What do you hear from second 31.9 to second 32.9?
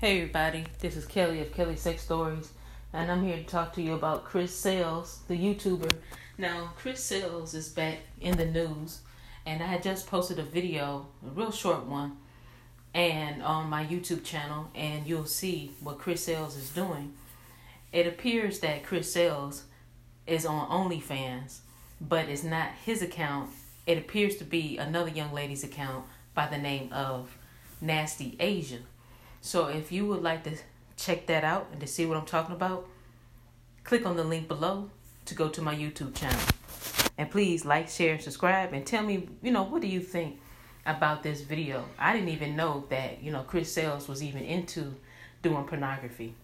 what I'm talking about,